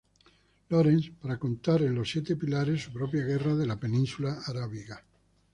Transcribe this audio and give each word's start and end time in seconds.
Lawrence 0.69 1.11
para 1.19 1.37
contar 1.37 1.83
en 1.83 1.93
"Los 1.93 2.09
Siete 2.09 2.35
Pilares" 2.35 2.81
su 2.85 2.91
propia 2.91 3.23
guerra 3.23 3.55
de 3.55 3.67
la 3.67 3.79
península 3.79 4.41
arábiga. 4.47 5.03